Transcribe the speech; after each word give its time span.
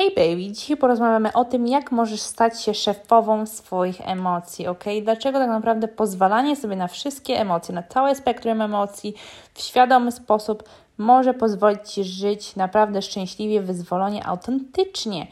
Hey 0.00 0.10
baby, 0.10 0.52
dzisiaj 0.52 0.76
porozmawiamy 0.76 1.32
o 1.32 1.44
tym, 1.44 1.66
jak 1.66 1.92
możesz 1.92 2.20
stać 2.20 2.62
się 2.62 2.74
szefową 2.74 3.46
swoich 3.46 4.08
emocji, 4.08 4.66
ok? 4.66 4.84
Dlaczego 5.02 5.38
tak 5.38 5.48
naprawdę 5.48 5.88
pozwalanie 5.88 6.56
sobie 6.56 6.76
na 6.76 6.88
wszystkie 6.88 7.40
emocje, 7.40 7.74
na 7.74 7.82
całe 7.82 8.14
spektrum 8.14 8.60
emocji 8.60 9.14
w 9.54 9.60
świadomy 9.60 10.12
sposób 10.12 10.62
może 10.98 11.34
pozwolić 11.34 11.90
Ci 11.90 12.04
żyć 12.04 12.56
naprawdę 12.56 13.02
szczęśliwie, 13.02 13.60
wyzwolenie, 13.60 14.26
autentycznie 14.26 15.26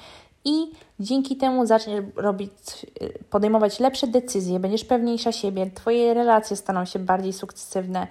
i 0.45 0.71
dzięki 1.01 1.37
temu 1.37 1.67
zaczniesz 1.67 2.05
robić, 2.17 2.51
podejmować 3.31 3.81
lepsze 3.81 4.07
decyzje, 4.07 4.61
będziesz 4.61 4.85
pewniejsza 4.85 5.33
siebie, 5.33 5.71
Twoje 5.75 6.15
relacje 6.15 6.57
staną 6.57 6.85
się 6.85 6.99
bardziej 6.99 7.33
sukcesywne 7.33 8.07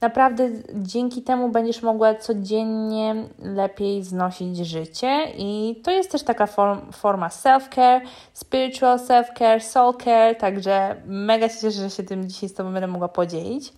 naprawdę 0.00 0.50
dzięki 0.74 1.22
temu 1.22 1.48
będziesz 1.48 1.82
mogła 1.82 2.14
codziennie 2.14 3.14
lepiej 3.38 4.02
znosić 4.02 4.56
życie 4.56 5.24
i 5.38 5.80
to 5.84 5.90
jest 5.90 6.10
też 6.10 6.22
taka 6.22 6.46
form, 6.46 6.92
forma 6.92 7.28
self-care, 7.28 8.00
spiritual 8.32 8.98
self-care, 8.98 9.60
soul 9.60 9.94
care, 10.04 10.36
także 10.38 10.96
mega 11.06 11.48
się 11.48 11.54
cieszę, 11.54 11.80
że 11.80 11.90
się 11.90 12.02
tym 12.02 12.28
dzisiaj 12.28 12.48
z 12.48 12.54
Tobą 12.54 12.72
będę 12.72 12.86
mogła 12.86 13.08
podzielić. 13.08 13.72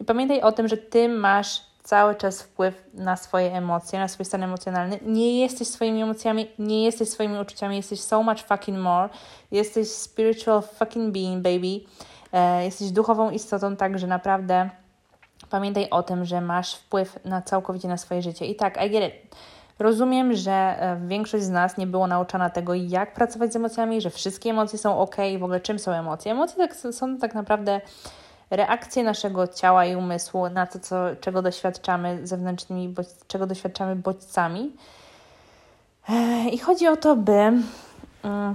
I 0.00 0.04
pamiętaj 0.04 0.40
o 0.40 0.52
tym, 0.52 0.68
że 0.68 0.76
Ty 0.76 1.08
masz 1.08 1.70
cały 1.82 2.14
czas 2.14 2.42
wpływ 2.42 2.84
na 2.94 3.16
swoje 3.16 3.52
emocje, 3.52 3.98
na 3.98 4.08
swój 4.08 4.24
stan 4.26 4.42
emocjonalny. 4.42 4.98
Nie 5.02 5.40
jesteś 5.40 5.68
swoimi 5.68 6.02
emocjami, 6.02 6.46
nie 6.58 6.84
jesteś 6.84 7.08
swoimi 7.08 7.38
uczuciami, 7.38 7.76
jesteś 7.76 8.00
so 8.00 8.22
much 8.22 8.42
fucking 8.42 8.78
more. 8.78 9.08
Jesteś 9.50 9.88
spiritual 9.88 10.62
fucking 10.62 11.12
being, 11.12 11.42
baby. 11.42 11.80
E, 12.32 12.64
jesteś 12.64 12.90
duchową 12.90 13.30
istotą, 13.30 13.76
także 13.76 14.06
naprawdę 14.06 14.70
Pamiętaj 15.50 15.90
o 15.90 16.02
tym, 16.02 16.24
że 16.24 16.40
masz 16.40 16.74
wpływ 16.74 17.24
na 17.24 17.42
całkowicie 17.42 17.88
na 17.88 17.96
swoje 17.96 18.22
życie. 18.22 18.46
I 18.46 18.56
tak, 18.56 18.86
I 18.86 18.90
get 18.90 19.14
it. 19.14 19.36
Rozumiem, 19.78 20.34
że 20.34 20.52
e, 20.52 21.00
większość 21.06 21.44
z 21.44 21.48
nas 21.48 21.76
nie 21.76 21.86
było 21.86 22.06
nauczona 22.06 22.50
tego, 22.50 22.74
jak 22.74 23.14
pracować 23.14 23.52
z 23.52 23.56
emocjami, 23.56 24.00
że 24.00 24.10
wszystkie 24.10 24.50
emocje 24.50 24.78
są 24.78 24.98
ok, 24.98 25.16
w 25.38 25.42
ogóle 25.42 25.60
czym 25.60 25.78
są 25.78 25.92
emocje. 25.92 26.32
Emocje 26.32 26.68
tak, 26.68 26.76
są 26.94 27.18
tak 27.18 27.34
naprawdę 27.34 27.80
reakcje 28.50 29.04
naszego 29.04 29.48
ciała 29.48 29.84
i 29.84 29.96
umysłu 29.96 30.48
na 30.48 30.66
to, 30.66 30.78
co, 30.78 30.96
czego 31.20 31.42
doświadczamy 31.42 32.26
zewnętrznymi, 32.26 32.94
czego 33.26 33.46
doświadczamy 33.46 33.96
bodźcami. 33.96 34.72
E, 36.08 36.48
I 36.48 36.58
chodzi 36.58 36.88
o 36.88 36.96
to, 36.96 37.16
by 37.16 37.52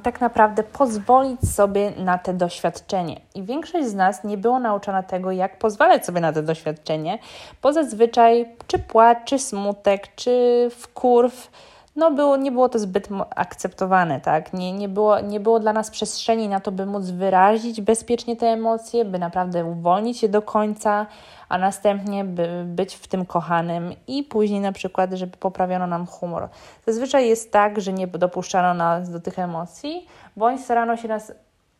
tak 0.03 0.21
naprawdę 0.21 0.63
pozwolić 0.63 1.53
sobie 1.53 1.91
na 1.91 2.17
te 2.17 2.33
doświadczenie. 2.33 3.21
I 3.35 3.43
większość 3.43 3.87
z 3.87 3.93
nas 3.93 4.23
nie 4.23 4.37
było 4.37 4.59
nauczona 4.59 5.03
tego, 5.03 5.31
jak 5.31 5.59
pozwalać 5.59 6.05
sobie 6.05 6.21
na 6.21 6.33
to 6.33 6.41
doświadczenie, 6.41 7.19
bo 7.61 7.73
zazwyczaj 7.73 8.45
czy 8.67 8.79
płacz, 8.79 9.17
czy 9.25 9.39
smutek, 9.39 10.15
czy 10.15 10.67
wkurw, 10.71 11.51
no 11.95 12.11
było, 12.11 12.37
nie 12.37 12.51
było 12.51 12.69
to 12.69 12.79
zbyt 12.79 13.09
akceptowane, 13.35 14.21
tak? 14.21 14.53
Nie, 14.53 14.73
nie, 14.73 14.89
było, 14.89 15.19
nie 15.19 15.39
było 15.39 15.59
dla 15.59 15.73
nas 15.73 15.91
przestrzeni 15.91 16.49
na 16.49 16.59
to, 16.59 16.71
by 16.71 16.85
móc 16.85 17.05
wyrazić 17.05 17.81
bezpiecznie 17.81 18.35
te 18.35 18.47
emocje, 18.47 19.05
by 19.05 19.19
naprawdę 19.19 19.65
uwolnić 19.65 20.23
je 20.23 20.29
do 20.29 20.41
końca, 20.41 21.05
a 21.49 21.57
następnie 21.57 22.23
by 22.23 22.63
być 22.65 22.95
w 22.95 23.07
tym 23.07 23.25
kochanym 23.25 23.93
i 24.07 24.23
później 24.23 24.59
na 24.59 24.71
przykład, 24.71 25.13
żeby 25.13 25.37
poprawiono 25.37 25.87
nam 25.87 26.05
humor. 26.07 26.49
Zazwyczaj 26.85 27.27
jest 27.27 27.51
tak, 27.51 27.81
że 27.81 27.93
nie 27.93 28.07
dopuszczano 28.07 28.73
nas 28.73 29.11
do 29.11 29.19
tych 29.19 29.39
emocji, 29.39 30.07
bądź 30.37 30.61
starano 30.61 30.97
się 30.97 31.07
nas 31.07 31.31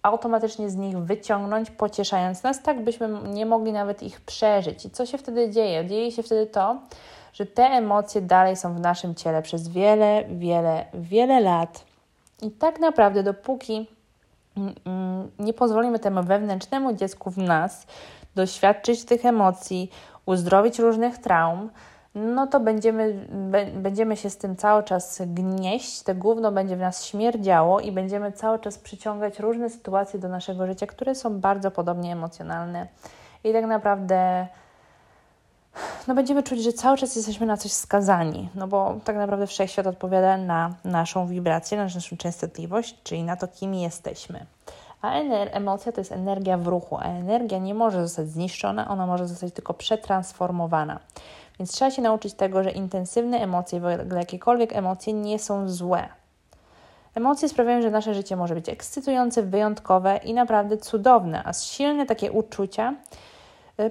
automatycznie 0.03 0.69
z 0.69 0.75
nich 0.75 0.97
wyciągnąć, 0.97 1.72
pocieszając 1.72 2.44
nas, 2.44 2.61
tak 2.61 2.83
byśmy 2.83 3.09
nie 3.33 3.45
mogli 3.45 3.73
nawet 3.73 4.03
ich 4.03 4.22
przeżyć. 4.22 4.85
I 4.85 4.89
co 4.89 5.05
się 5.05 5.17
wtedy 5.17 5.50
dzieje? 5.50 5.85
Dzieje 5.85 6.11
się 6.11 6.23
wtedy 6.23 6.47
to, 6.47 6.77
że 7.36 7.45
te 7.45 7.64
emocje 7.64 8.22
dalej 8.22 8.55
są 8.55 8.73
w 8.73 8.80
naszym 8.80 9.16
ciele 9.16 9.41
przez 9.41 9.67
wiele, 9.67 10.23
wiele, 10.30 10.86
wiele 10.94 11.41
lat. 11.41 11.86
I 12.41 12.52
tak 12.52 12.80
naprawdę, 12.80 13.23
dopóki 13.23 13.88
mm, 14.58 14.75
mm, 14.86 15.31
nie 15.39 15.53
pozwolimy 15.53 16.00
temu 16.00 16.23
wewnętrznemu 16.23 16.94
dziecku 16.94 17.31
w 17.31 17.38
nas 17.38 17.88
doświadczyć 18.36 19.06
tych 19.06 19.25
emocji, 19.25 19.91
uzdrowić 20.25 20.79
różnych 20.79 21.18
traum, 21.18 21.69
no 22.16 22.47
to 22.47 22.59
będziemy, 22.59 23.28
będziemy 23.74 24.18
się 24.18 24.29
z 24.29 24.38
tym 24.38 24.56
cały 24.56 24.84
czas 24.84 25.22
gnieść, 25.25 26.01
te 26.01 26.16
gówno 26.16 26.51
będzie 26.51 26.75
w 26.75 26.79
nas 26.79 27.06
śmierdziało 27.06 27.79
i 27.79 27.91
będziemy 27.91 28.31
cały 28.31 28.59
czas 28.59 28.78
przyciągać 28.78 29.40
różne 29.40 29.69
sytuacje 29.69 30.19
do 30.19 30.29
naszego 30.29 30.68
życia, 30.68 30.88
które 30.88 31.16
są 31.16 31.40
bardzo 31.40 31.72
podobnie 31.72 32.13
emocjonalne. 32.13 32.88
I 33.44 33.53
tak 33.53 33.66
naprawdę 33.66 34.47
no 36.07 36.16
będziemy 36.16 36.43
czuć, 36.43 36.63
że 36.63 36.73
cały 36.73 36.97
czas 36.97 37.16
jesteśmy 37.16 37.45
na 37.45 37.57
coś 37.57 37.71
skazani, 37.71 38.49
no 38.55 38.67
bo 38.67 38.95
tak 39.03 39.16
naprawdę 39.16 39.47
wszechświat 39.47 39.88
odpowiada 39.88 40.38
na 40.38 40.73
naszą 40.83 41.27
wibrację, 41.27 41.77
na 41.77 41.83
naszą 41.83 42.17
częstotliwość, 42.17 42.95
czyli 43.03 43.23
na 43.23 43.35
to, 43.35 43.47
kim 43.47 43.73
jesteśmy. 43.73 44.45
A 45.01 45.11
emocja 45.51 45.91
to 45.91 46.01
jest 46.01 46.11
energia 46.11 46.57
w 46.57 46.67
ruchu, 46.67 46.97
a 46.97 47.03
energia 47.03 47.57
nie 47.57 47.73
może 47.73 48.01
zostać 48.07 48.27
zniszczona, 48.27 48.88
ona 48.88 49.07
może 49.07 49.27
zostać 49.27 49.53
tylko 49.53 49.73
przetransformowana. 49.73 50.99
Więc 51.59 51.71
trzeba 51.71 51.91
się 51.91 52.01
nauczyć 52.01 52.33
tego, 52.33 52.63
że 52.63 52.71
intensywne 52.71 53.38
emocje, 53.38 53.79
w 53.79 53.85
ogóle 53.85 54.19
jakiekolwiek 54.19 54.75
emocje, 54.75 55.13
nie 55.13 55.39
są 55.39 55.69
złe. 55.69 56.09
Emocje 57.15 57.49
sprawiają, 57.49 57.81
że 57.81 57.91
nasze 57.91 58.13
życie 58.13 58.35
może 58.35 58.55
być 58.55 58.69
ekscytujące, 58.69 59.44
wyjątkowe 59.44 60.17
i 60.17 60.33
naprawdę 60.33 60.77
cudowne, 60.77 61.41
a 61.45 61.53
silne 61.53 62.05
takie 62.05 62.31
uczucia 62.31 62.94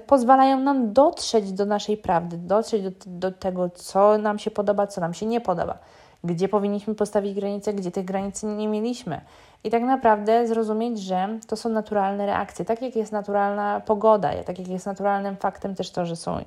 pozwalają 0.07 0.59
nam 0.59 0.93
dotrzeć 0.93 1.51
do 1.51 1.65
naszej 1.65 1.97
prawdy, 1.97 2.37
dotrzeć 2.37 2.83
do, 2.83 2.91
do 3.05 3.31
tego, 3.31 3.69
co 3.69 4.17
nam 4.17 4.39
się 4.39 4.51
podoba, 4.51 4.87
co 4.87 5.01
nam 5.01 5.13
się 5.13 5.25
nie 5.25 5.41
podoba, 5.41 5.77
gdzie 6.23 6.49
powinniśmy 6.49 6.95
postawić 6.95 7.33
granice, 7.33 7.73
gdzie 7.73 7.91
tych 7.91 8.05
granic 8.05 8.43
nie 8.43 8.67
mieliśmy. 8.67 9.21
I 9.63 9.69
tak 9.69 9.83
naprawdę 9.83 10.47
zrozumieć, 10.47 10.99
że 10.99 11.39
to 11.47 11.55
są 11.55 11.69
naturalne 11.69 12.25
reakcje, 12.25 12.65
tak 12.65 12.81
jak 12.81 12.95
jest 12.95 13.11
naturalna 13.11 13.79
pogoda, 13.79 14.43
tak 14.43 14.59
jak 14.59 14.67
jest 14.67 14.85
naturalnym 14.85 15.37
faktem 15.37 15.75
też 15.75 15.91
to, 15.91 16.05
że 16.05 16.15
są, 16.15 16.39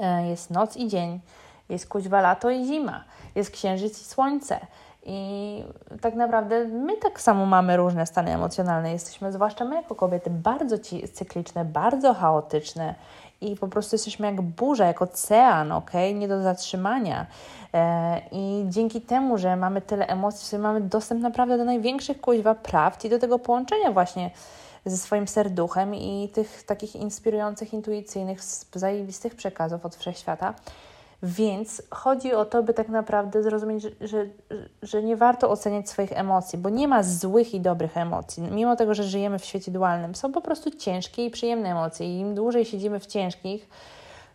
e, 0.00 0.28
jest 0.28 0.50
noc 0.50 0.76
i 0.76 0.88
dzień, 0.88 1.20
jest 1.68 1.88
kuźwa 1.88 2.20
lato 2.20 2.50
i 2.50 2.64
zima, 2.64 3.04
jest 3.34 3.50
księżyc 3.50 4.02
i 4.02 4.04
słońce. 4.04 4.60
I 5.02 5.64
tak 6.00 6.14
naprawdę 6.14 6.64
my 6.64 6.96
tak 6.96 7.20
samo 7.20 7.46
mamy 7.46 7.76
różne 7.76 8.06
stany 8.06 8.34
emocjonalne. 8.34 8.92
Jesteśmy, 8.92 9.32
zwłaszcza 9.32 9.64
my 9.64 9.76
jako 9.76 9.94
kobiety, 9.94 10.30
bardzo 10.30 10.76
cykliczne, 11.12 11.64
bardzo 11.64 12.14
chaotyczne 12.14 12.94
i 13.40 13.56
po 13.56 13.68
prostu 13.68 13.94
jesteśmy 13.94 14.26
jak 14.26 14.40
burza, 14.40 14.86
jak 14.86 15.02
ocean, 15.02 15.72
ok? 15.72 15.90
Nie 16.14 16.28
do 16.28 16.42
zatrzymania. 16.42 17.26
E, 17.74 18.20
I 18.32 18.64
dzięki 18.68 19.00
temu, 19.00 19.38
że 19.38 19.56
mamy 19.56 19.80
tyle 19.80 20.06
emocji, 20.06 20.58
mamy 20.58 20.80
dostęp 20.80 21.22
naprawdę 21.22 21.58
do 21.58 21.64
największych 21.64 22.20
kuźwa 22.20 22.54
prawd 22.54 23.04
i 23.04 23.08
do 23.08 23.18
tego 23.18 23.38
połączenia 23.38 23.92
właśnie 23.92 24.30
ze 24.84 24.96
swoim 24.96 25.28
serduchem 25.28 25.94
i 25.94 26.30
tych 26.34 26.62
takich 26.62 26.96
inspirujących, 26.96 27.74
intuicyjnych, 27.74 28.44
zajebistych 28.74 29.34
przekazów 29.34 29.86
od 29.86 29.96
wszechświata. 29.96 30.54
Więc 31.22 31.82
chodzi 31.90 32.34
o 32.34 32.44
to, 32.44 32.62
by 32.62 32.74
tak 32.74 32.88
naprawdę 32.88 33.42
zrozumieć, 33.42 33.82
że, 33.82 33.90
że, 34.00 34.26
że, 34.82 35.02
nie 35.02 35.16
warto 35.16 35.50
oceniać 35.50 35.88
swoich 35.88 36.12
emocji, 36.12 36.58
bo 36.58 36.68
nie 36.68 36.88
ma 36.88 37.02
złych 37.02 37.54
i 37.54 37.60
dobrych 37.60 37.96
emocji. 37.96 38.42
Mimo 38.42 38.76
tego, 38.76 38.94
że 38.94 39.04
żyjemy 39.04 39.38
w 39.38 39.44
świecie 39.44 39.70
dualnym, 39.70 40.14
są 40.14 40.32
po 40.32 40.40
prostu 40.40 40.70
ciężkie 40.70 41.26
i 41.26 41.30
przyjemne 41.30 41.70
emocje. 41.70 42.06
I 42.06 42.18
im 42.18 42.34
dłużej 42.34 42.64
siedzimy 42.64 43.00
w 43.00 43.06
ciężkich, 43.06 43.68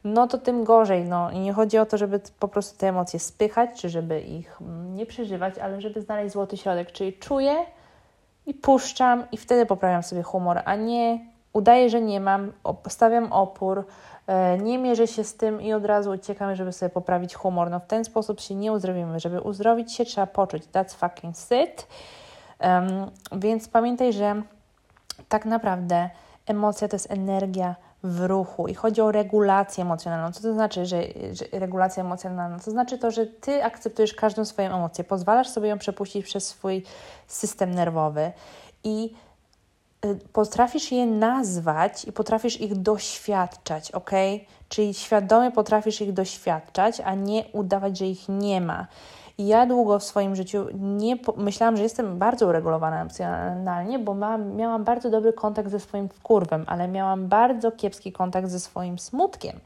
no 0.03 0.27
to 0.27 0.37
tym 0.37 0.63
gorzej. 0.63 1.05
No. 1.05 1.31
I 1.31 1.39
nie 1.39 1.53
chodzi 1.53 1.77
o 1.77 1.85
to, 1.85 1.97
żeby 1.97 2.19
po 2.39 2.47
prostu 2.47 2.77
te 2.77 2.89
emocje 2.89 3.19
spychać, 3.19 3.69
czy 3.81 3.89
żeby 3.89 4.21
ich 4.21 4.59
nie 4.93 5.05
przeżywać, 5.05 5.57
ale 5.57 5.81
żeby 5.81 6.01
znaleźć 6.01 6.33
złoty 6.33 6.57
środek, 6.57 6.91
czyli 6.91 7.13
czuję 7.13 7.55
i 8.45 8.53
puszczam 8.53 9.23
i 9.31 9.37
wtedy 9.37 9.65
poprawiam 9.65 10.03
sobie 10.03 10.23
humor, 10.23 10.61
a 10.65 10.75
nie 10.75 11.34
udaję, 11.55 11.89
że 11.89 12.01
nie 12.01 12.19
mam, 12.19 12.51
stawiam 12.89 13.31
opór, 13.31 13.85
e, 14.27 14.57
nie 14.57 14.77
mierzę 14.77 15.07
się 15.07 15.23
z 15.23 15.35
tym 15.35 15.61
i 15.61 15.73
od 15.73 15.85
razu 15.85 16.11
uciekam, 16.11 16.55
żeby 16.55 16.71
sobie 16.71 16.89
poprawić 16.89 17.35
humor. 17.35 17.69
No 17.69 17.79
w 17.79 17.85
ten 17.85 18.05
sposób 18.05 18.39
się 18.39 18.55
nie 18.55 18.71
uzdrowimy. 18.71 19.19
Żeby 19.19 19.41
uzdrowić 19.41 19.93
się, 19.93 20.05
trzeba 20.05 20.27
poczuć. 20.27 20.63
That's 20.63 20.93
fucking 20.95 21.37
sit. 21.37 21.87
Um, 22.59 23.11
więc 23.31 23.67
pamiętaj, 23.67 24.13
że 24.13 24.41
tak 25.29 25.45
naprawdę 25.45 26.09
emocja 26.47 26.87
to 26.87 26.95
jest 26.95 27.11
energia 27.11 27.75
w 28.03 28.25
ruchu 28.25 28.67
i 28.67 28.73
chodzi 28.73 29.01
o 29.01 29.11
regulację 29.11 29.81
emocjonalną. 29.81 30.31
Co 30.31 30.41
to 30.41 30.53
znaczy, 30.53 30.85
że, 30.85 31.01
że, 31.31 31.45
regulacja 31.59 32.03
emocjonalna? 32.03 32.59
To 32.59 32.71
znaczy 32.71 32.97
to, 32.97 33.11
że 33.11 33.25
ty 33.25 33.63
akceptujesz 33.63 34.13
każdą 34.13 34.45
swoją 34.45 34.75
emocję, 34.75 35.03
pozwalasz 35.03 35.49
sobie 35.49 35.69
ją 35.69 35.77
przepuścić 35.77 36.25
przez 36.25 36.47
swój 36.47 36.83
system 37.27 37.75
nerwowy 37.75 38.31
i 38.83 39.13
potrafisz 40.33 40.91
je 40.91 41.05
nazwać 41.05 42.05
i 42.05 42.11
potrafisz 42.11 42.61
ich 42.61 42.75
doświadczać, 42.75 43.91
ok? 43.91 44.11
Czyli 44.69 44.93
świadomie 44.93 45.51
potrafisz 45.51 46.01
ich 46.01 46.13
doświadczać, 46.13 47.01
a 47.05 47.15
nie 47.15 47.43
udawać, 47.53 47.97
że 47.97 48.05
ich 48.05 48.29
nie 48.29 48.61
ma. 48.61 48.87
Ja 49.37 49.65
długo 49.65 49.99
w 49.99 50.03
swoim 50.03 50.35
życiu 50.35 50.67
nie 50.73 51.17
myślałam, 51.37 51.77
że 51.77 51.83
jestem 51.83 52.17
bardzo 52.17 52.47
uregulowana 52.47 53.01
emocjonalnie, 53.01 53.99
bo 53.99 54.15
miałam 54.55 54.83
bardzo 54.83 55.09
dobry 55.09 55.33
kontakt 55.33 55.69
ze 55.69 55.79
swoim 55.79 56.09
wkurwem, 56.09 56.63
ale 56.67 56.87
miałam 56.87 57.27
bardzo 57.27 57.71
kiepski 57.71 58.11
kontakt 58.11 58.49
ze 58.49 58.59
swoim 58.59 58.99
smutkiem. 58.99 59.59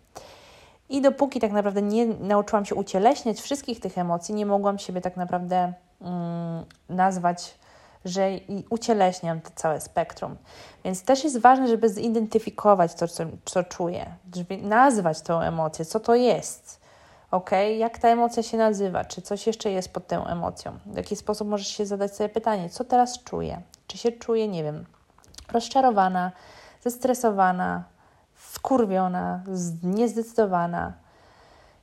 I 0.89 1.01
dopóki 1.01 1.39
tak 1.39 1.51
naprawdę 1.51 1.81
nie 1.81 2.05
nauczyłam 2.05 2.65
się 2.65 2.75
ucieleśniać 2.75 3.41
wszystkich 3.41 3.79
tych 3.79 3.97
emocji, 3.97 4.35
nie 4.35 4.45
mogłam 4.45 4.79
siebie 4.79 5.01
tak 5.01 5.17
naprawdę 5.17 5.73
mm, 6.01 6.63
nazwać, 6.89 7.55
że 8.05 8.31
i 8.33 8.65
ucieleśniam 8.69 9.41
to 9.41 9.49
całe 9.55 9.81
spektrum. 9.81 10.35
Więc 10.83 11.03
też 11.03 11.23
jest 11.23 11.39
ważne, 11.39 11.67
żeby 11.67 11.89
zidentyfikować 11.89 12.93
to, 12.93 13.07
co, 13.07 13.23
co 13.45 13.63
czuję, 13.63 14.05
żeby 14.35 14.57
nazwać 14.57 15.21
tą 15.21 15.41
emocję, 15.41 15.85
co 15.85 15.99
to 15.99 16.15
jest. 16.15 16.79
Ok, 17.31 17.49
jak 17.77 17.97
ta 17.97 18.07
emocja 18.07 18.43
się 18.43 18.57
nazywa? 18.57 19.05
Czy 19.05 19.21
coś 19.21 19.47
jeszcze 19.47 19.71
jest 19.71 19.93
pod 19.93 20.07
tą 20.07 20.25
emocją? 20.25 20.79
W 20.85 20.97
jaki 20.97 21.15
sposób 21.15 21.47
możesz 21.47 21.67
się 21.67 21.85
zadać 21.85 22.15
sobie 22.15 22.29
pytanie, 22.29 22.69
co 22.69 22.83
teraz 22.83 23.23
czuję? 23.23 23.61
Czy 23.87 23.97
się 23.97 24.11
czuję, 24.11 24.47
nie 24.47 24.63
wiem, 24.63 24.85
rozczarowana, 25.51 26.31
zestresowana, 26.81 27.83
wkurwiona, 28.33 29.43
niezdecydowana? 29.83 30.93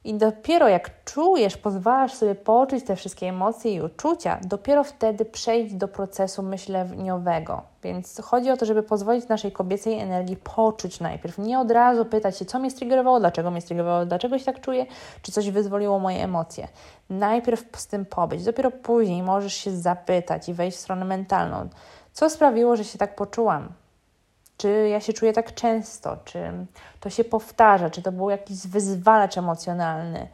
I 0.06 0.14
dopiero 0.14 0.68
jak 0.68 1.04
czujesz, 1.04 1.56
pozwalasz 1.56 2.14
sobie 2.14 2.34
poczuć 2.34 2.84
te 2.84 2.96
wszystkie 2.96 3.28
emocje 3.28 3.74
i 3.74 3.80
uczucia, 3.80 4.38
dopiero 4.42 4.84
wtedy 4.84 5.24
przejść 5.24 5.74
do 5.74 5.88
procesu 5.88 6.42
myśleniowego. 6.42 7.62
Więc 7.82 8.20
chodzi 8.20 8.50
o 8.50 8.56
to, 8.56 8.66
żeby 8.66 8.82
pozwolić 8.82 9.28
naszej 9.28 9.52
kobiecej 9.52 9.98
energii 10.00 10.36
poczuć 10.36 11.00
najpierw. 11.00 11.38
Nie 11.38 11.60
od 11.60 11.70
razu 11.70 12.04
pytać 12.04 12.38
się, 12.38 12.44
co 12.44 12.58
mnie 12.58 12.70
striggerowało, 12.70 13.20
dlaczego 13.20 13.50
mnie 13.50 13.60
striggerowało, 13.60 14.06
dlaczego 14.06 14.38
się 14.38 14.44
tak 14.44 14.60
czuję, 14.60 14.86
czy 15.22 15.32
coś 15.32 15.50
wyzwoliło 15.50 15.98
moje 15.98 16.24
emocje. 16.24 16.68
Najpierw 17.10 17.64
z 17.76 17.86
tym 17.86 18.06
pobyć. 18.06 18.44
Dopiero 18.44 18.70
później 18.70 19.22
możesz 19.22 19.54
się 19.54 19.70
zapytać 19.70 20.48
i 20.48 20.54
wejść 20.54 20.76
w 20.76 20.80
stronę 20.80 21.04
mentalną. 21.04 21.68
Co 22.12 22.30
sprawiło, 22.30 22.76
że 22.76 22.84
się 22.84 22.98
tak 22.98 23.16
poczułam? 23.16 23.68
Czy 24.56 24.88
ja 24.88 25.00
się 25.00 25.12
czuję 25.12 25.32
tak 25.32 25.54
często? 25.54 26.16
Czy 26.24 26.52
to 27.00 27.10
się 27.10 27.24
powtarza? 27.24 27.90
Czy 27.90 28.02
to 28.02 28.12
był 28.12 28.30
jakiś 28.30 28.66
wyzwalacz 28.66 29.38
emocjonalny? 29.38 30.28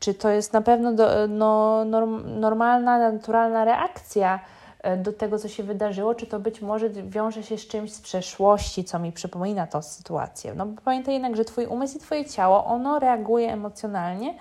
Czy 0.00 0.14
to 0.14 0.28
jest 0.28 0.52
na 0.52 0.62
pewno 0.62 0.92
do, 0.92 1.28
no, 1.28 1.84
norm, 1.84 2.40
normalna, 2.40 3.12
naturalna 3.12 3.64
reakcja 3.64 4.40
e, 4.82 4.96
do 4.96 5.12
tego, 5.12 5.38
co 5.38 5.48
się 5.48 5.62
wydarzyło? 5.62 6.14
Czy 6.14 6.26
to 6.26 6.40
być 6.40 6.62
może 6.62 6.90
wiąże 6.90 7.42
się 7.42 7.58
z 7.58 7.66
czymś 7.66 7.92
z 7.92 8.00
przeszłości, 8.00 8.84
co 8.84 8.98
mi 8.98 9.12
przypomina 9.12 9.66
tę 9.66 9.82
sytuację? 9.82 10.54
No 10.54 10.66
bo 10.66 10.82
pamiętaj 10.82 11.14
jednak, 11.14 11.36
że 11.36 11.44
Twój 11.44 11.66
umysł 11.66 11.96
i 11.96 12.00
Twoje 12.00 12.24
ciało, 12.24 12.64
ono 12.64 12.98
reaguje 12.98 13.52
emocjonalnie. 13.52 14.34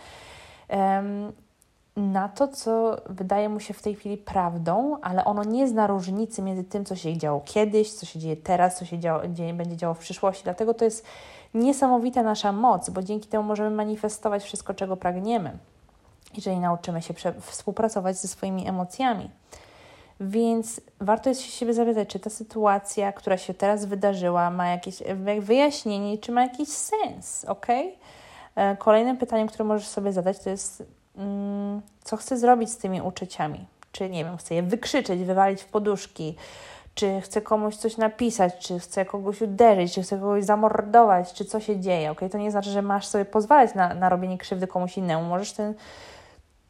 Na 1.97 2.29
to, 2.29 2.47
co 2.47 2.97
wydaje 3.09 3.49
mu 3.49 3.59
się 3.59 3.73
w 3.73 3.81
tej 3.81 3.95
chwili 3.95 4.17
prawdą, 4.17 4.97
ale 5.01 5.25
ono 5.25 5.44
nie 5.44 5.67
zna 5.67 5.88
różnicy 5.88 6.41
między 6.41 6.63
tym, 6.63 6.85
co 6.85 6.95
się 6.95 7.17
działo 7.17 7.41
kiedyś, 7.45 7.94
co 7.94 8.05
się 8.05 8.19
dzieje 8.19 8.38
teraz, 8.38 8.77
co 8.77 8.85
się 8.85 8.99
działo, 8.99 9.27
dzieje, 9.27 9.53
będzie 9.53 9.77
działo 9.77 9.94
w 9.94 9.99
przyszłości. 9.99 10.44
Dlatego 10.44 10.73
to 10.73 10.85
jest 10.85 11.05
niesamowita 11.53 12.23
nasza 12.23 12.51
moc, 12.51 12.89
bo 12.89 13.03
dzięki 13.03 13.27
temu 13.27 13.44
możemy 13.44 13.69
manifestować 13.69 14.44
wszystko, 14.44 14.73
czego 14.73 14.97
pragniemy, 14.97 15.57
jeżeli 16.35 16.59
nauczymy 16.59 17.01
się 17.01 17.13
współpracować 17.41 18.17
ze 18.17 18.27
swoimi 18.27 18.67
emocjami. 18.67 19.29
Więc 20.19 20.81
warto 21.01 21.29
jest 21.29 21.41
się 21.41 21.51
siebie 21.51 21.73
zapytać, 21.73 22.07
czy 22.07 22.19
ta 22.19 22.29
sytuacja, 22.29 23.11
która 23.11 23.38
się 23.38 23.53
teraz 23.53 23.85
wydarzyła, 23.85 24.49
ma 24.49 24.67
jakieś 24.67 25.03
wyjaśnienie, 25.39 26.17
czy 26.17 26.31
ma 26.31 26.41
jakiś 26.41 26.69
sens, 26.69 27.45
ok? 27.45 27.67
E, 28.55 28.77
kolejnym 28.77 29.17
pytaniem, 29.17 29.47
które 29.47 29.63
możesz 29.63 29.88
sobie 29.88 30.11
zadać, 30.11 30.39
to 30.39 30.49
jest, 30.49 30.83
co 32.03 32.17
chcę 32.17 32.37
zrobić 32.37 32.69
z 32.69 32.77
tymi 32.77 33.01
uczuciami. 33.01 33.67
Czy 33.91 34.09
nie 34.09 34.25
wiem, 34.25 34.37
chcę 34.37 34.55
je 34.55 34.63
wykrzyczeć, 34.63 35.23
wywalić 35.23 35.61
w 35.61 35.65
poduszki, 35.65 36.35
czy 36.95 37.21
chcę 37.21 37.41
komuś 37.41 37.75
coś 37.75 37.97
napisać, 37.97 38.57
czy 38.59 38.79
chcę 38.79 39.05
kogoś 39.05 39.41
uderzyć, 39.41 39.93
czy 39.93 40.03
chcę 40.03 40.17
kogoś 40.17 40.43
zamordować, 40.43 41.33
czy 41.33 41.45
co 41.45 41.59
się 41.59 41.79
dzieje. 41.79 42.11
Okay? 42.11 42.29
To 42.29 42.37
nie 42.37 42.51
znaczy, 42.51 42.69
że 42.69 42.81
masz 42.81 43.07
sobie 43.07 43.25
pozwalać 43.25 43.75
na, 43.75 43.93
na 43.93 44.09
robienie 44.09 44.37
krzywdy 44.37 44.67
komuś 44.67 44.97
innemu. 44.97 45.23
Możesz 45.29 45.51
ten, 45.53 45.73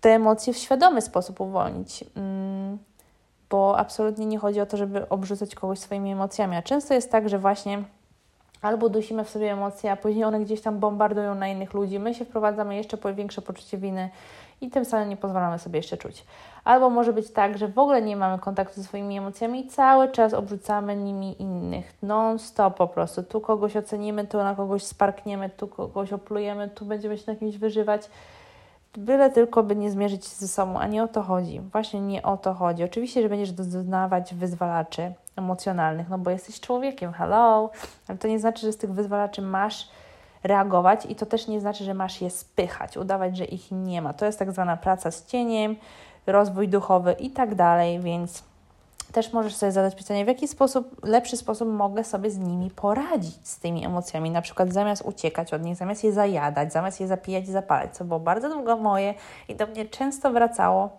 te 0.01 0.09
emocje 0.09 0.53
w 0.53 0.57
świadomy 0.57 1.01
sposób 1.01 1.41
uwolnić. 1.41 2.03
Mm, 2.15 2.77
bo 3.49 3.77
absolutnie 3.79 4.25
nie 4.25 4.37
chodzi 4.37 4.61
o 4.61 4.65
to, 4.65 4.77
żeby 4.77 5.09
obrzucać 5.09 5.55
kogoś 5.55 5.79
swoimi 5.79 6.11
emocjami. 6.11 6.55
A 6.55 6.61
często 6.61 6.93
jest 6.93 7.11
tak, 7.11 7.29
że 7.29 7.39
właśnie 7.39 7.83
albo 8.67 8.89
dusimy 8.89 9.23
w 9.23 9.29
sobie 9.29 9.51
emocje, 9.51 9.91
a 9.91 9.95
później 9.95 10.23
one 10.23 10.39
gdzieś 10.39 10.61
tam 10.61 10.79
bombardują 10.79 11.35
na 11.35 11.47
innych 11.47 11.73
ludzi. 11.73 11.99
My 11.99 12.13
się 12.13 12.25
wprowadzamy 12.25 12.75
jeszcze 12.75 12.97
po 12.97 13.13
większe 13.13 13.41
poczucie 13.41 13.77
winy 13.77 14.09
i 14.61 14.69
tym 14.69 14.85
samym 14.85 15.09
nie 15.09 15.17
pozwalamy 15.17 15.59
sobie 15.59 15.79
jeszcze 15.79 15.97
czuć. 15.97 16.25
Albo 16.63 16.89
może 16.89 17.13
być 17.13 17.31
tak, 17.31 17.57
że 17.57 17.67
w 17.67 17.79
ogóle 17.79 18.01
nie 18.01 18.15
mamy 18.15 18.39
kontaktu 18.39 18.75
ze 18.75 18.83
swoimi 18.83 19.17
emocjami 19.17 19.65
i 19.65 19.67
cały 19.67 20.11
czas 20.11 20.33
obrzucamy 20.33 20.95
nimi 20.95 21.41
innych. 21.41 21.93
Non-stop 22.01 22.77
po 22.77 22.87
prostu. 22.87 23.23
Tu 23.23 23.41
kogoś 23.41 23.77
ocenimy, 23.77 24.27
tu 24.27 24.37
na 24.37 24.55
kogoś 24.55 24.83
sparkniemy, 24.83 25.49
tu 25.49 25.67
kogoś 25.67 26.13
oplujemy, 26.13 26.69
tu 26.69 26.85
będziemy 26.85 27.17
się 27.17 27.31
na 27.31 27.35
kimś 27.35 27.57
wyżywać. 27.57 28.09
Byle 28.97 29.29
tylko, 29.29 29.63
by 29.63 29.75
nie 29.75 29.91
zmierzyć 29.91 30.25
się 30.25 30.35
ze 30.35 30.47
sobą, 30.47 30.79
a 30.79 30.87
nie 30.87 31.03
o 31.03 31.07
to 31.07 31.21
chodzi. 31.21 31.59
Właśnie 31.59 32.01
nie 32.01 32.23
o 32.23 32.37
to 32.37 32.53
chodzi. 32.53 32.83
Oczywiście, 32.83 33.21
że 33.21 33.29
będziesz 33.29 33.51
doznawać 33.51 34.33
wyzwalaczy 34.33 35.13
emocjonalnych, 35.35 36.09
no 36.09 36.17
bo 36.17 36.29
jesteś 36.29 36.59
człowiekiem, 36.59 37.13
hello, 37.13 37.69
ale 38.07 38.17
to 38.17 38.27
nie 38.27 38.39
znaczy, 38.39 38.61
że 38.61 38.71
z 38.71 38.77
tych 38.77 38.93
wyzwalaczy 38.93 39.41
masz 39.41 39.89
reagować 40.43 41.05
i 41.05 41.15
to 41.15 41.25
też 41.25 41.47
nie 41.47 41.61
znaczy, 41.61 41.83
że 41.83 41.93
masz 41.93 42.21
je 42.21 42.29
spychać, 42.29 42.97
udawać, 42.97 43.37
że 43.37 43.45
ich 43.45 43.71
nie 43.71 44.01
ma. 44.01 44.13
To 44.13 44.25
jest 44.25 44.39
tak 44.39 44.51
zwana 44.51 44.77
praca 44.77 45.11
z 45.11 45.25
cieniem, 45.25 45.75
rozwój 46.27 46.67
duchowy 46.67 47.13
i 47.19 47.29
tak 47.29 47.55
dalej, 47.55 47.99
więc 47.99 48.43
też 49.11 49.33
możesz 49.33 49.55
sobie 49.55 49.71
zadać 49.71 49.95
pytanie, 49.95 50.25
w 50.25 50.27
jaki 50.27 50.47
sposób, 50.47 51.05
lepszy 51.05 51.37
sposób 51.37 51.67
mogę 51.67 52.03
sobie 52.03 52.31
z 52.31 52.37
nimi 52.37 52.71
poradzić, 52.71 53.47
z 53.47 53.59
tymi 53.59 53.85
emocjami, 53.85 54.31
na 54.31 54.41
przykład 54.41 54.73
zamiast 54.73 55.01
uciekać 55.05 55.53
od 55.53 55.63
nich, 55.63 55.75
zamiast 55.75 56.03
je 56.03 56.13
zajadać, 56.13 56.73
zamiast 56.73 56.99
je 56.99 57.07
zapijać 57.07 57.43
i 57.43 57.51
zapalać, 57.51 57.95
co 57.95 58.05
było 58.05 58.19
bardzo 58.19 58.49
długo 58.49 58.77
moje 58.77 59.13
i 59.47 59.55
do 59.55 59.67
mnie 59.67 59.85
często 59.85 60.31
wracało 60.31 60.89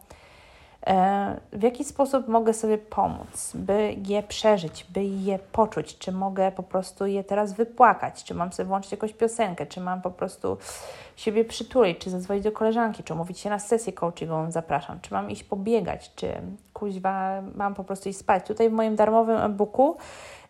E, 0.86 1.40
w 1.52 1.62
jaki 1.62 1.84
sposób 1.84 2.28
mogę 2.28 2.54
sobie 2.54 2.78
pomóc, 2.78 3.52
by 3.54 3.96
je 4.06 4.22
przeżyć, 4.22 4.86
by 4.90 5.04
je 5.04 5.38
poczuć? 5.38 5.98
Czy 5.98 6.12
mogę 6.12 6.52
po 6.52 6.62
prostu 6.62 7.06
je 7.06 7.24
teraz 7.24 7.52
wypłakać? 7.52 8.24
Czy 8.24 8.34
mam 8.34 8.52
sobie 8.52 8.66
włączyć 8.66 8.92
jakąś 8.92 9.12
piosenkę? 9.12 9.66
Czy 9.66 9.80
mam 9.80 10.02
po 10.02 10.10
prostu 10.10 10.58
siebie 11.16 11.44
przytulić? 11.44 11.98
Czy 11.98 12.10
zadzwonić 12.10 12.44
do 12.44 12.52
koleżanki? 12.52 13.02
Czy 13.02 13.14
umówić 13.14 13.38
się 13.38 13.50
na 13.50 13.58
sesję 13.58 13.92
coachingową? 13.92 14.50
Zapraszam. 14.50 15.00
Czy 15.00 15.14
mam 15.14 15.30
iść 15.30 15.44
pobiegać? 15.44 16.14
Czy 16.14 16.32
kuźwa 16.78 17.42
mam 17.54 17.74
po 17.74 17.84
prostu 17.84 18.08
iść 18.08 18.18
spać? 18.18 18.46
Tutaj 18.46 18.70
w 18.70 18.72
moim 18.72 18.96
darmowym 18.96 19.38
e-booku 19.38 19.96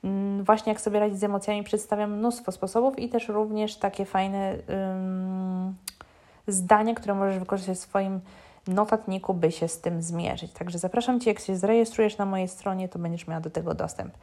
mm, 0.04 0.44
właśnie 0.44 0.72
jak 0.72 0.80
sobie 0.80 1.00
radzić 1.00 1.18
z 1.18 1.24
emocjami 1.24 1.62
przedstawiam 1.62 2.18
mnóstwo 2.18 2.52
sposobów 2.52 2.98
i 2.98 3.08
też 3.08 3.28
również 3.28 3.76
takie 3.76 4.04
fajne 4.04 4.54
um, 4.68 5.74
zdania, 6.46 6.94
które 6.94 7.14
możesz 7.14 7.38
wykorzystać 7.38 7.76
w 7.76 7.80
swoim 7.80 8.20
notatniku, 8.68 9.34
by 9.34 9.52
się 9.52 9.68
z 9.68 9.80
tym 9.80 10.02
zmierzyć. 10.02 10.52
Także 10.52 10.78
zapraszam 10.78 11.20
Cię, 11.20 11.30
jak 11.30 11.40
się 11.40 11.56
zarejestrujesz 11.56 12.18
na 12.18 12.26
mojej 12.26 12.48
stronie, 12.48 12.88
to 12.88 12.98
będziesz 12.98 13.26
miała 13.26 13.40
do 13.40 13.50
tego 13.50 13.74
dostęp. 13.74 14.14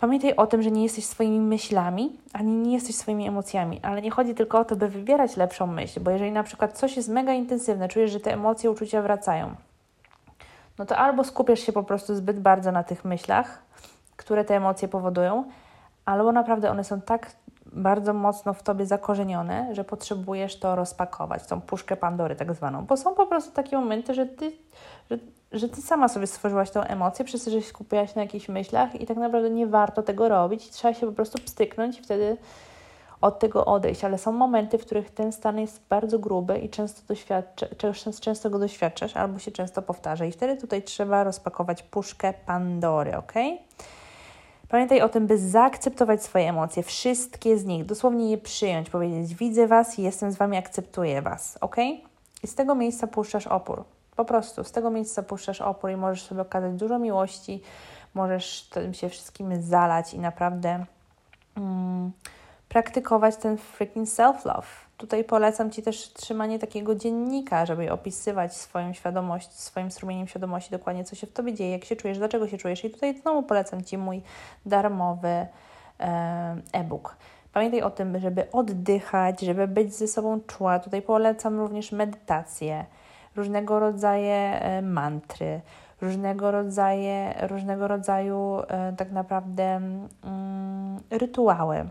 Pamiętaj 0.00 0.36
o 0.36 0.46
tym, 0.46 0.62
że 0.62 0.70
nie 0.70 0.82
jesteś 0.82 1.06
swoimi 1.06 1.40
myślami, 1.40 2.12
ani 2.32 2.52
nie 2.52 2.74
jesteś 2.74 2.96
swoimi 2.96 3.28
emocjami, 3.28 3.80
ale 3.82 4.02
nie 4.02 4.10
chodzi 4.10 4.34
tylko 4.34 4.58
o 4.58 4.64
to, 4.64 4.76
by 4.76 4.88
wybierać 4.88 5.36
lepszą 5.36 5.66
myśl, 5.66 6.00
bo 6.00 6.10
jeżeli 6.10 6.32
na 6.32 6.42
przykład 6.42 6.78
coś 6.78 6.96
jest 6.96 7.08
mega 7.08 7.32
intensywne, 7.32 7.88
czujesz, 7.88 8.10
że 8.10 8.20
te 8.20 8.32
emocje, 8.32 8.70
uczucia 8.70 9.02
wracają, 9.02 9.54
no 10.80 10.86
to 10.86 10.96
albo 10.96 11.24
skupiasz 11.24 11.60
się 11.60 11.72
po 11.72 11.82
prostu 11.82 12.14
zbyt 12.14 12.40
bardzo 12.40 12.72
na 12.72 12.82
tych 12.84 13.04
myślach, 13.04 13.62
które 14.16 14.44
te 14.44 14.56
emocje 14.56 14.88
powodują, 14.88 15.44
albo 16.04 16.32
naprawdę 16.32 16.70
one 16.70 16.84
są 16.84 17.00
tak 17.00 17.32
bardzo 17.66 18.14
mocno 18.14 18.54
w 18.54 18.62
tobie 18.62 18.86
zakorzenione, 18.86 19.74
że 19.74 19.84
potrzebujesz 19.84 20.58
to 20.58 20.76
rozpakować, 20.76 21.46
tą 21.46 21.60
puszkę 21.60 21.96
Pandory 21.96 22.36
tak 22.36 22.54
zwaną, 22.54 22.84
bo 22.84 22.96
są 22.96 23.14
po 23.14 23.26
prostu 23.26 23.52
takie 23.52 23.78
momenty, 23.78 24.14
że 24.14 24.26
ty, 24.26 24.52
że, 25.10 25.18
że 25.52 25.68
ty 25.68 25.82
sama 25.82 26.08
sobie 26.08 26.26
stworzyłaś 26.26 26.70
tą 26.70 26.82
emocję, 26.82 27.24
przez 27.24 27.44
to, 27.44 27.50
że 27.50 27.62
się 27.62 27.68
skupiałaś 27.68 28.14
na 28.14 28.22
jakichś 28.22 28.48
myślach 28.48 29.00
i 29.00 29.06
tak 29.06 29.16
naprawdę 29.16 29.50
nie 29.50 29.66
warto 29.66 30.02
tego 30.02 30.28
robić, 30.28 30.70
trzeba 30.70 30.94
się 30.94 31.06
po 31.06 31.12
prostu 31.12 31.42
pstyknąć 31.42 31.98
i 31.98 32.02
wtedy 32.02 32.36
od 33.20 33.38
tego 33.38 33.64
odejść, 33.64 34.04
ale 34.04 34.18
są 34.18 34.32
momenty, 34.32 34.78
w 34.78 34.86
których 34.86 35.10
ten 35.10 35.32
stan 35.32 35.58
jest 35.58 35.80
bardzo 35.88 36.18
gruby 36.18 36.58
i 36.58 36.68
często, 36.68 37.14
często 38.20 38.50
go 38.50 38.58
doświadczasz 38.58 39.16
albo 39.16 39.38
się 39.38 39.50
często 39.50 39.82
powtarza 39.82 40.24
i 40.24 40.32
wtedy 40.32 40.56
tutaj 40.56 40.82
trzeba 40.82 41.24
rozpakować 41.24 41.82
puszkę 41.82 42.34
Pandory, 42.46 43.16
ok? 43.16 43.32
Pamiętaj 44.68 45.00
o 45.00 45.08
tym, 45.08 45.26
by 45.26 45.38
zaakceptować 45.38 46.22
swoje 46.22 46.48
emocje, 46.48 46.82
wszystkie 46.82 47.58
z 47.58 47.64
nich, 47.64 47.84
dosłownie 47.84 48.30
je 48.30 48.38
przyjąć, 48.38 48.90
powiedzieć: 48.90 49.34
Widzę 49.34 49.66
Was, 49.66 49.98
jestem 49.98 50.32
z 50.32 50.36
Wami, 50.36 50.56
akceptuję 50.56 51.22
Was, 51.22 51.58
ok? 51.60 51.76
I 52.42 52.46
z 52.46 52.54
tego 52.54 52.74
miejsca 52.74 53.06
puszczasz 53.06 53.46
opór. 53.46 53.84
Po 54.16 54.24
prostu 54.24 54.64
z 54.64 54.72
tego 54.72 54.90
miejsca 54.90 55.22
puszczasz 55.22 55.60
opór 55.60 55.90
i 55.90 55.96
możesz 55.96 56.22
sobie 56.22 56.40
okazać 56.40 56.74
dużo 56.74 56.98
miłości, 56.98 57.62
możesz 58.14 58.62
tym 58.62 58.94
się 58.94 59.08
wszystkim 59.08 59.62
zalać 59.62 60.14
i 60.14 60.18
naprawdę 60.18 60.84
mm, 61.56 62.12
praktykować 62.70 63.36
ten 63.36 63.56
freaking 63.56 64.08
self-love 64.08 64.90
Tutaj 65.00 65.24
polecam 65.24 65.70
Ci 65.70 65.82
też 65.82 66.12
trzymanie 66.12 66.58
takiego 66.58 66.94
dziennika, 66.94 67.66
żeby 67.66 67.92
opisywać 67.92 68.56
swoją 68.56 68.92
świadomość, 68.92 69.52
swoim 69.52 69.90
strumieniem 69.90 70.26
świadomości 70.26 70.70
dokładnie, 70.70 71.04
co 71.04 71.16
się 71.16 71.26
w 71.26 71.32
Tobie 71.32 71.54
dzieje, 71.54 71.70
jak 71.70 71.84
się 71.84 71.96
czujesz, 71.96 72.18
dlaczego 72.18 72.48
się 72.48 72.58
czujesz. 72.58 72.84
I 72.84 72.90
tutaj 72.90 73.20
znowu 73.20 73.42
polecam 73.42 73.84
Ci 73.84 73.98
mój 73.98 74.22
darmowy 74.66 75.28
e, 75.28 75.46
e-book. 76.72 77.16
Pamiętaj 77.52 77.82
o 77.82 77.90
tym, 77.90 78.20
żeby 78.20 78.50
oddychać, 78.52 79.40
żeby 79.40 79.68
być 79.68 79.94
ze 79.94 80.08
sobą 80.08 80.40
czuła. 80.46 80.78
Tutaj 80.78 81.02
polecam 81.02 81.58
również 81.58 81.92
medytację. 81.92 82.84
różnego 83.36 83.80
rodzaju 83.80 84.32
mantry, 84.82 85.60
różnego 86.00 86.50
rodzaju, 86.50 87.34
różnego 87.40 87.88
rodzaju 87.88 88.62
tak 88.96 89.12
naprawdę 89.12 89.64
mm, 89.64 91.00
rytuały. 91.10 91.88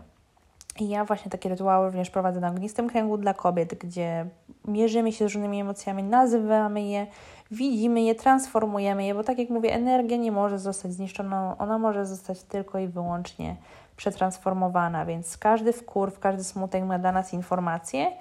I 0.78 0.88
ja 0.88 1.04
właśnie 1.04 1.30
takie 1.30 1.48
rytuały 1.48 1.86
również 1.86 2.10
prowadzę 2.10 2.40
na 2.40 2.48
ognistym 2.48 2.88
kręgu 2.88 3.16
dla 3.16 3.34
kobiet, 3.34 3.74
gdzie 3.74 4.26
mierzymy 4.64 5.12
się 5.12 5.28
z 5.28 5.34
różnymi 5.34 5.60
emocjami, 5.60 6.02
nazywamy 6.02 6.82
je, 6.82 7.06
widzimy 7.50 8.02
je, 8.02 8.14
transformujemy 8.14 9.06
je, 9.06 9.14
bo 9.14 9.24
tak 9.24 9.38
jak 9.38 9.50
mówię, 9.50 9.74
energia 9.74 10.16
nie 10.16 10.32
może 10.32 10.58
zostać 10.58 10.92
zniszczona, 10.92 11.56
ona 11.58 11.78
może 11.78 12.06
zostać 12.06 12.42
tylko 12.42 12.78
i 12.78 12.88
wyłącznie 12.88 13.56
przetransformowana, 13.96 15.06
więc 15.06 15.38
każdy 15.38 15.72
wkurw, 15.72 16.18
każdy 16.18 16.44
smutek 16.44 16.84
ma 16.84 16.98
dla 16.98 17.12
nas 17.12 17.32
informację 17.32 18.12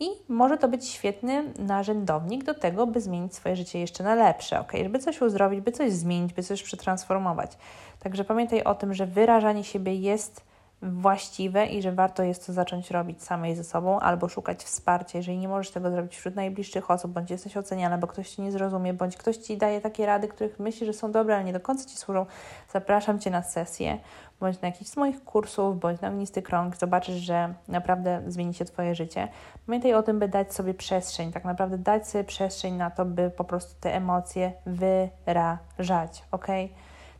i 0.00 0.06
może 0.28 0.58
to 0.58 0.68
być 0.68 0.88
świetny 0.88 1.44
narzędownik 1.58 2.44
do 2.44 2.54
tego, 2.54 2.86
by 2.86 3.00
zmienić 3.00 3.34
swoje 3.34 3.56
życie 3.56 3.80
jeszcze 3.80 4.04
na 4.04 4.14
lepsze, 4.14 4.60
ok? 4.60 4.72
Żeby 4.82 4.98
coś 4.98 5.22
uzdrowić, 5.22 5.60
by 5.60 5.72
coś 5.72 5.92
zmienić, 5.92 6.32
by 6.32 6.42
coś 6.42 6.62
przetransformować. 6.62 7.58
Także 8.00 8.24
pamiętaj 8.24 8.64
o 8.64 8.74
tym, 8.74 8.94
że 8.94 9.06
wyrażanie 9.06 9.64
siebie 9.64 9.94
jest 9.94 10.53
właściwe 10.84 11.66
i 11.66 11.82
że 11.82 11.92
warto 11.92 12.22
jest 12.22 12.46
to 12.46 12.52
zacząć 12.52 12.90
robić 12.90 13.22
samej 13.22 13.56
ze 13.56 13.64
sobą 13.64 14.00
albo 14.00 14.28
szukać 14.28 14.64
wsparcia. 14.64 15.18
Jeżeli 15.18 15.38
nie 15.38 15.48
możesz 15.48 15.70
tego 15.70 15.90
zrobić 15.90 16.16
wśród 16.16 16.34
najbliższych 16.34 16.90
osób, 16.90 17.12
bądź 17.12 17.30
jesteś 17.30 17.56
oceniana, 17.56 17.98
bo 17.98 18.06
ktoś 18.06 18.30
Ci 18.30 18.42
nie 18.42 18.52
zrozumie, 18.52 18.94
bądź 18.94 19.16
ktoś 19.16 19.36
Ci 19.36 19.56
daje 19.56 19.80
takie 19.80 20.06
rady, 20.06 20.28
których 20.28 20.58
myślisz, 20.58 20.86
że 20.86 20.92
są 20.92 21.12
dobre, 21.12 21.34
ale 21.34 21.44
nie 21.44 21.52
do 21.52 21.60
końca 21.60 21.88
Ci 21.90 21.96
służą, 21.96 22.26
zapraszam 22.72 23.18
Cię 23.18 23.30
na 23.30 23.42
sesję, 23.42 23.98
bądź 24.40 24.60
na 24.60 24.68
jakiś 24.68 24.88
z 24.88 24.96
moich 24.96 25.24
kursów, 25.24 25.80
bądź 25.80 26.00
na 26.00 26.08
ognisty 26.08 26.42
krąg. 26.42 26.76
Zobaczysz, 26.76 27.16
że 27.16 27.54
naprawdę 27.68 28.22
zmieni 28.26 28.54
się 28.54 28.64
Twoje 28.64 28.94
życie. 28.94 29.28
Pamiętaj 29.66 29.94
o 29.94 30.02
tym, 30.02 30.18
by 30.18 30.28
dać 30.28 30.54
sobie 30.54 30.74
przestrzeń, 30.74 31.32
tak 31.32 31.44
naprawdę 31.44 31.78
dać 31.78 32.08
sobie 32.08 32.24
przestrzeń 32.24 32.74
na 32.74 32.90
to, 32.90 33.04
by 33.04 33.30
po 33.30 33.44
prostu 33.44 33.74
te 33.80 33.94
emocje 33.94 34.52
wyrażać, 34.66 36.24
ok? 36.30 36.46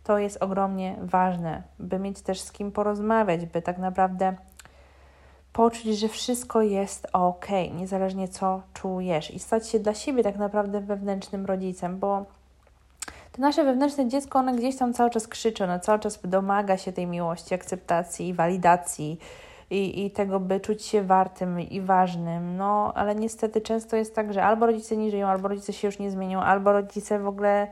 To 0.05 0.19
jest 0.19 0.43
ogromnie 0.43 0.97
ważne, 1.03 1.63
by 1.79 1.99
mieć 1.99 2.21
też 2.21 2.41
z 2.41 2.53
kim 2.53 2.73
porozmawiać, 2.73 3.47
by 3.47 3.63
tak 3.63 3.79
naprawdę 3.79 4.37
poczuć, 5.53 5.99
że 5.99 6.09
wszystko 6.09 6.63
jest 6.63 7.07
ok, 7.13 7.47
niezależnie 7.75 8.29
co 8.29 8.63
czujesz 8.75 9.31
i 9.31 9.39
stać 9.39 9.69
się 9.69 9.81
dla 9.81 9.95
siebie 9.95 10.23
tak 10.23 10.37
naprawdę 10.37 10.81
wewnętrznym 10.81 11.47
rodzicem, 11.47 11.99
bo 11.99 12.25
to 13.33 13.43
nasze 13.43 13.65
wewnętrzne 13.65 14.09
dziecko, 14.09 14.39
ono 14.39 14.55
gdzieś 14.55 14.77
tam 14.77 14.93
cały 14.93 15.11
czas 15.11 15.29
krzyczy, 15.29 15.65
ono 15.65 15.79
cały 15.79 15.99
czas 15.99 16.21
domaga 16.25 16.77
się 16.77 16.93
tej 16.93 17.07
miłości, 17.07 17.55
akceptacji, 17.55 18.35
walidacji 18.35 19.19
i, 19.71 20.05
i 20.07 20.11
tego, 20.11 20.41
by 20.41 20.61
czuć 20.61 20.83
się 20.83 21.03
wartym 21.03 21.61
i 21.61 21.81
ważnym. 21.81 22.57
No, 22.57 22.93
ale 22.95 23.15
niestety 23.15 23.61
często 23.61 23.97
jest 23.97 24.15
tak, 24.15 24.33
że 24.33 24.45
albo 24.45 24.67
rodzice 24.67 24.97
nie 24.97 25.11
żyją, 25.11 25.27
albo 25.27 25.49
rodzice 25.49 25.73
się 25.73 25.89
już 25.89 25.99
nie 25.99 26.11
zmienią, 26.11 26.41
albo 26.41 26.73
rodzice 26.73 27.19
w 27.19 27.27
ogóle 27.27 27.69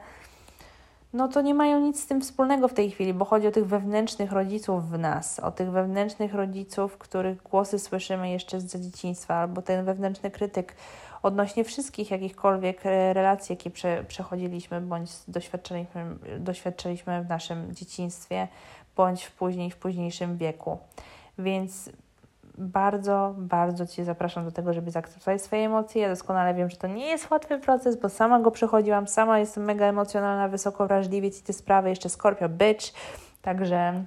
no 1.13 1.29
to 1.29 1.43
nie 1.43 1.55
mają 1.55 1.81
nic 1.81 2.03
z 2.03 2.07
tym 2.07 2.21
wspólnego 2.21 2.69
w 2.69 2.75
tej 2.75 2.91
chwili, 2.91 3.15
bo 3.15 3.25
chodzi 3.25 3.47
o 3.47 3.51
tych 3.51 3.67
wewnętrznych 3.67 4.33
rodziców 4.33 4.91
w 4.91 4.99
nas, 4.99 5.41
o 5.41 5.51
tych 5.51 5.71
wewnętrznych 5.71 6.35
rodziców, 6.35 6.99
których 6.99 7.43
głosy 7.43 7.79
słyszymy 7.79 8.31
jeszcze 8.31 8.61
z 8.61 8.77
dzieciństwa, 8.77 9.35
albo 9.35 9.63
ten 9.63 9.85
wewnętrzny 9.85 10.31
krytyk 10.31 10.75
odnośnie 11.23 11.65
wszystkich 11.65 12.11
jakichkolwiek 12.11 12.87
e, 12.87 13.13
relacji, 13.13 13.53
jakie 13.53 13.71
prze, 13.71 14.05
przechodziliśmy 14.09 14.81
bądź 14.81 15.11
doświadczyliśmy, 15.29 16.05
doświadczyliśmy 16.39 17.23
w 17.23 17.29
naszym 17.29 17.75
dzieciństwie, 17.75 18.49
bądź 18.97 19.25
w 19.25 19.33
później, 19.33 19.71
w 19.71 19.77
późniejszym 19.77 20.37
wieku. 20.37 20.79
Więc 21.39 21.91
bardzo, 22.59 23.35
bardzo 23.39 23.87
Cię 23.87 24.05
zapraszam 24.05 24.45
do 24.45 24.53
tego, 24.53 24.73
żeby 24.73 24.91
zaakceptować 24.91 25.43
swoje 25.43 25.67
emocje. 25.67 26.03
Ja 26.03 26.09
doskonale 26.09 26.55
wiem, 26.55 26.71
że 26.71 26.77
to 26.77 26.87
nie 26.87 27.07
jest 27.07 27.31
łatwy 27.31 27.59
proces, 27.59 27.97
bo 27.97 28.09
sama 28.09 28.41
go 28.41 28.51
przechodziłam, 28.51 29.09
sama 29.09 29.39
jestem 29.39 29.65
mega 29.65 29.87
emocjonalna, 29.87 30.49
wysoko 30.49 30.87
wrażliwiec 30.87 31.41
i 31.41 31.43
te 31.43 31.53
sprawy, 31.53 31.89
jeszcze 31.89 32.09
Scorpio 32.09 32.49
bitch, 32.49 32.93
także 33.43 34.05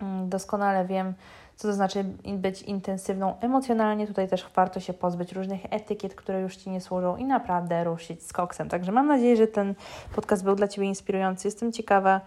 mm, 0.00 0.28
doskonale 0.28 0.84
wiem, 0.86 1.14
co 1.56 1.68
to 1.68 1.74
znaczy 1.74 2.04
być 2.24 2.62
intensywną 2.62 3.40
emocjonalnie. 3.40 4.06
Tutaj 4.06 4.28
też 4.28 4.46
warto 4.54 4.80
się 4.80 4.92
pozbyć 4.92 5.32
różnych 5.32 5.60
etykiet, 5.70 6.14
które 6.14 6.40
już 6.40 6.56
Ci 6.56 6.70
nie 6.70 6.80
służą 6.80 7.16
i 7.16 7.24
naprawdę 7.24 7.84
ruszyć 7.84 8.22
z 8.22 8.32
koksem. 8.32 8.68
Także 8.68 8.92
mam 8.92 9.06
nadzieję, 9.06 9.36
że 9.36 9.46
ten 9.46 9.74
podcast 10.14 10.44
był 10.44 10.54
dla 10.54 10.68
Ciebie 10.68 10.86
inspirujący. 10.86 11.48
Jestem 11.48 11.72
ciekawa, 11.72 12.20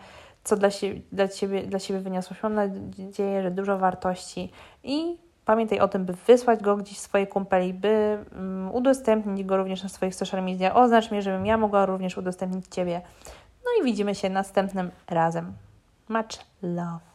co 0.43 0.55
dla, 0.55 0.71
siebie, 0.71 1.01
dla, 1.11 1.27
ciebie, 1.27 1.63
dla 1.63 1.79
siebie 1.79 1.99
wyniosłeś. 1.99 2.43
Mam 2.43 2.53
nadzieję, 2.53 3.43
że 3.43 3.51
dużo 3.51 3.77
wartości 3.77 4.51
i 4.83 5.17
Pamiętaj 5.47 5.79
o 5.79 5.87
tym, 5.87 6.05
by 6.05 6.13
wysłać 6.13 6.59
go 6.59 6.77
gdzieś 6.77 6.97
swojej 6.97 7.27
kumpeli, 7.27 7.73
by 7.73 8.17
um, 8.35 8.71
udostępnić 8.71 9.45
go 9.45 9.57
również 9.57 9.83
na 9.83 9.89
swoich 9.89 10.15
social 10.15 10.43
media. 10.43 10.75
Oznacz 10.75 11.11
mnie, 11.11 11.21
żebym 11.21 11.45
ja 11.45 11.57
mogła 11.57 11.85
również 11.85 12.17
udostępnić 12.17 12.65
Ciebie. 12.67 13.01
No 13.65 13.71
i 13.81 13.85
widzimy 13.85 14.15
się 14.15 14.29
następnym 14.29 14.91
razem. 15.09 15.53
Much 16.09 16.45
love. 16.61 17.06